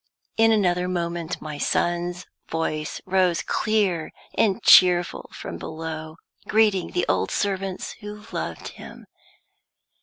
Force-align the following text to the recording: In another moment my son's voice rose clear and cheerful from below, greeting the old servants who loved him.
In 0.35 0.51
another 0.51 0.87
moment 0.87 1.39
my 1.43 1.59
son's 1.59 2.25
voice 2.49 3.01
rose 3.05 3.43
clear 3.43 4.11
and 4.35 4.63
cheerful 4.63 5.29
from 5.31 5.59
below, 5.59 6.15
greeting 6.47 6.89
the 6.93 7.05
old 7.07 7.29
servants 7.29 7.91
who 7.99 8.25
loved 8.31 8.69
him. 8.69 9.05